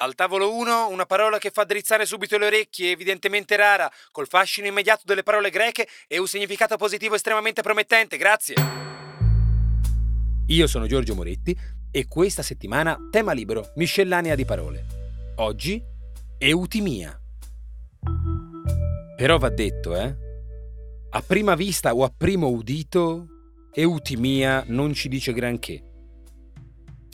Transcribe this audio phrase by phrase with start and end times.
[0.00, 4.68] Al tavolo 1 una parola che fa drizzare subito le orecchie, evidentemente rara, col fascino
[4.68, 8.16] immediato delle parole greche e un significato positivo estremamente promettente.
[8.16, 8.54] Grazie.
[10.46, 11.56] Io sono Giorgio Moretti
[11.90, 14.86] e questa settimana tema libero, miscellanea di parole.
[15.38, 15.82] Oggi
[16.38, 17.20] eutimia.
[19.16, 20.16] Però va detto, eh?
[21.10, 23.26] A prima vista o a primo udito,
[23.72, 25.82] eutimia non ci dice granché.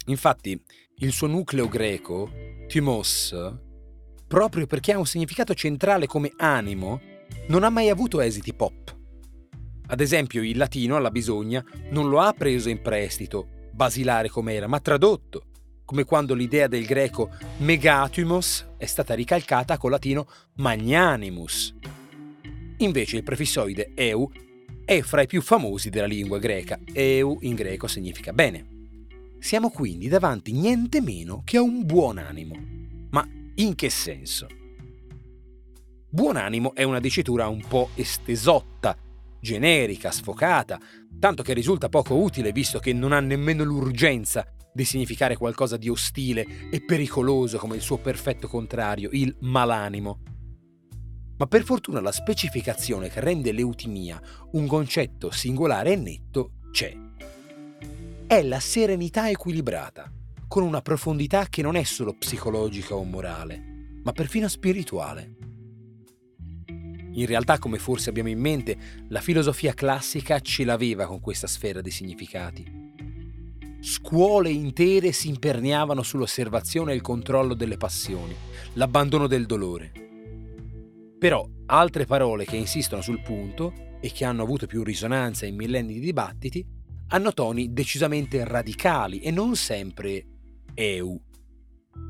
[0.05, 0.62] Infatti,
[0.98, 2.44] il suo nucleo greco,
[2.74, 3.33] timos,
[4.27, 7.00] proprio perché ha un significato centrale come animo,
[7.47, 8.97] non ha mai avuto esiti pop.
[9.86, 14.80] Ad esempio, il latino alla bisogna non lo ha preso in prestito, basilare com'era, ma
[14.80, 15.45] tradotto,
[15.84, 21.77] come quando l'idea del greco megatimos è stata ricalcata col latino magnanimus.
[22.78, 24.28] Invece il prefissoide eu
[24.84, 26.77] è fra i più famosi della lingua greca.
[26.92, 28.73] Eu in greco significa bene.
[29.45, 32.55] Siamo quindi davanti niente meno che a un buon animo.
[33.11, 34.47] Ma in che senso?
[36.09, 38.97] Buon animo è una dicitura un po' estesotta,
[39.39, 40.81] generica, sfocata,
[41.19, 45.91] tanto che risulta poco utile visto che non ha nemmeno l'urgenza di significare qualcosa di
[45.91, 50.23] ostile e pericoloso come il suo perfetto contrario, il malanimo.
[51.36, 54.19] Ma per fortuna la specificazione che rende l'eutimia
[54.53, 57.03] un concetto singolare e netto c'è
[58.27, 60.11] è la serenità equilibrata,
[60.48, 63.62] con una profondità che non è solo psicologica o morale,
[64.03, 65.36] ma perfino spirituale.
[67.12, 68.77] In realtà, come forse abbiamo in mente,
[69.08, 72.83] la filosofia classica ce l'aveva con questa sfera dei significati.
[73.80, 78.35] Scuole intere si imperniavano sull'osservazione e il controllo delle passioni,
[78.73, 79.92] l'abbandono del dolore.
[81.18, 85.95] Però altre parole che insistono sul punto e che hanno avuto più risonanza in millenni
[85.95, 86.73] di dibattiti
[87.09, 90.27] hanno toni decisamente radicali e non sempre
[90.75, 91.20] eu.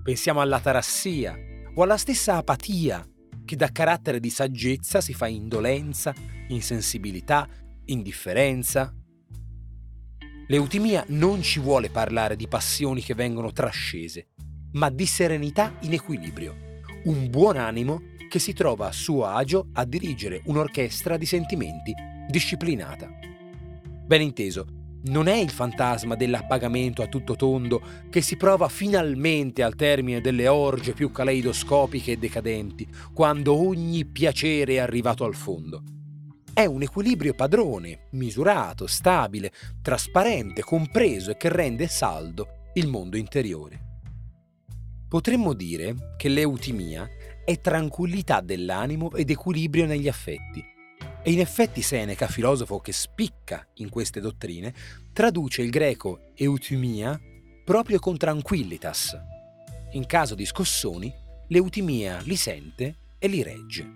[0.02, 1.36] Pensiamo alla tarassia
[1.74, 3.06] o alla stessa apatia,
[3.44, 6.14] che da carattere di saggezza si fa indolenza,
[6.48, 7.46] insensibilità,
[7.86, 8.94] indifferenza.
[10.46, 14.28] L'eutimia non ci vuole parlare di passioni che vengono trascese,
[14.72, 19.84] ma di serenità in equilibrio, un buon animo che si trova a suo agio a
[19.84, 21.94] dirigere un'orchestra di sentimenti
[22.28, 23.08] disciplinata.
[24.06, 29.74] Ben inteso, non è il fantasma dell'appagamento a tutto tondo che si prova finalmente al
[29.74, 35.82] termine delle orge più caleidoscopiche e decadenti, quando ogni piacere è arrivato al fondo.
[36.52, 39.50] È un equilibrio padrone, misurato, stabile,
[39.82, 43.80] trasparente, compreso e che rende saldo il mondo interiore.
[45.08, 47.08] Potremmo dire che l'eutimia
[47.44, 50.64] è tranquillità dell'animo ed equilibrio negli affetti,
[51.26, 54.74] e in effetti Seneca, filosofo che spicca in queste dottrine,
[55.14, 57.18] traduce il greco eutimia
[57.64, 59.16] proprio con tranquillitas.
[59.92, 61.10] In caso di scossoni,
[61.48, 63.90] l'eutimia li sente e li regge.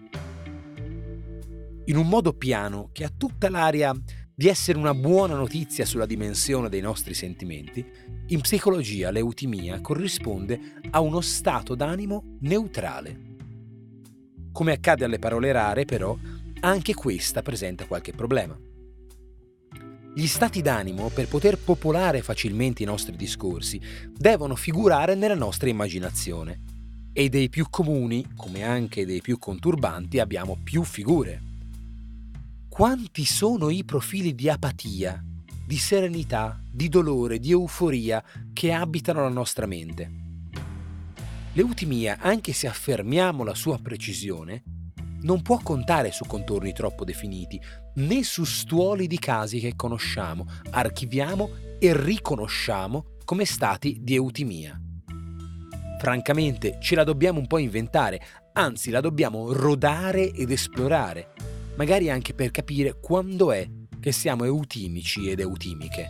[1.85, 3.95] In un modo piano che ha tutta l'aria
[4.35, 7.85] di essere una buona notizia sulla dimensione dei nostri sentimenti,
[8.29, 13.27] in psicologia l'eutimia corrisponde a uno stato d'animo neutrale.
[14.51, 16.17] Come accade alle parole rare, però,
[16.61, 18.59] anche questa presenta qualche problema.
[20.15, 23.81] Gli stati d'animo, per poter popolare facilmente i nostri discorsi,
[24.13, 26.63] devono figurare nella nostra immaginazione.
[27.13, 31.43] E dei più comuni, come anche dei più conturbanti, abbiamo più figure.
[32.69, 35.23] Quanti sono i profili di apatia,
[35.65, 40.11] di serenità, di dolore, di euforia che abitano la nostra mente?
[41.53, 44.63] L'eutimia, anche se affermiamo la sua precisione,
[45.23, 47.61] non può contare su contorni troppo definiti,
[47.95, 54.81] né su stuoli di casi che conosciamo, archiviamo e riconosciamo come stati di eutimia.
[55.99, 58.21] Francamente ce la dobbiamo un po' inventare,
[58.53, 61.33] anzi la dobbiamo rodare ed esplorare,
[61.77, 63.69] magari anche per capire quando è
[64.01, 66.09] che siamo eutimici ed eutimiche.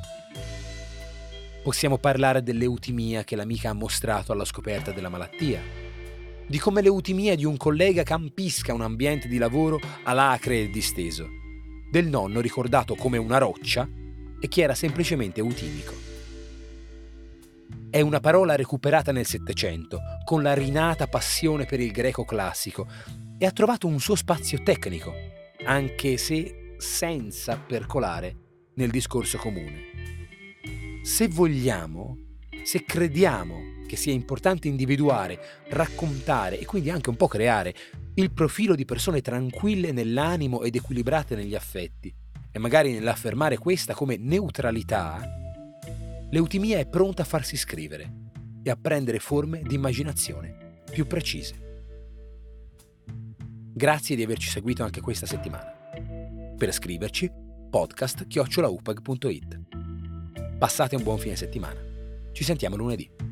[1.63, 5.61] Possiamo parlare dell'eutimia che l'amica ha mostrato alla scoperta della malattia,
[6.49, 11.29] di come l'eutimia di un collega campisca un ambiente di lavoro alacre e disteso,
[11.91, 13.87] del nonno ricordato come una roccia
[14.41, 15.95] e che era semplicemente eutimico.
[17.91, 22.87] è una parola recuperata nel Settecento, con la rinata passione per il greco classico,
[23.39, 25.13] e ha trovato un suo spazio tecnico,
[25.65, 28.37] anche se senza percolare
[28.75, 31.01] nel discorso comune.
[31.03, 32.17] Se vogliamo,
[32.63, 35.41] se crediamo che sia importante individuare,
[35.71, 37.75] raccontare e quindi anche un po' creare
[38.15, 42.15] il profilo di persone tranquille nell'animo ed equilibrate negli affetti,
[42.53, 45.21] e magari nell'affermare questa come neutralità,
[46.31, 48.31] l'eutimia è pronta a farsi scrivere
[48.63, 51.67] e a prendere forme di immaginazione più precise.
[53.73, 55.73] Grazie di averci seguito anche questa settimana.
[56.57, 57.31] Per scriverci,
[57.71, 59.61] podcast chiocciolaupag.it.
[60.59, 61.81] Passate un buon fine settimana.
[62.33, 63.28] Ci sentiamo lunedì.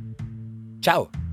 [0.86, 1.25] Ciao!